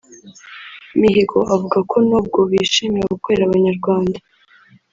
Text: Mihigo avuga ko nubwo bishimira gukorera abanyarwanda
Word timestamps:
Mihigo 0.99 1.39
avuga 1.53 1.77
ko 1.89 1.97
nubwo 2.07 2.39
bishimira 2.51 3.11
gukorera 3.13 3.43
abanyarwanda 3.45 4.17